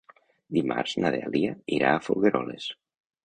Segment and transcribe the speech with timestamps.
[0.55, 2.67] Dimarts na Dèlia irà a Folgueroles.